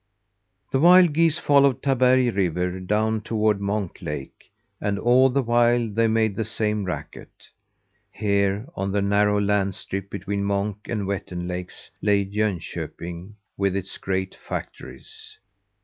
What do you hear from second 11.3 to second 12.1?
lakes,